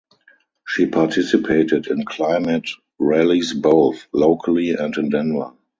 [0.65, 2.67] She participated in climate
[2.97, 5.51] rallies both locally and in Denver.